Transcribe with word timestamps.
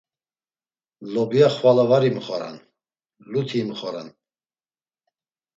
Lobya 1.13 1.49
xvala 1.57 1.83
var 1.91 2.03
imxoran, 2.09 2.55
luti 3.31 3.57
imxoran. 3.65 4.09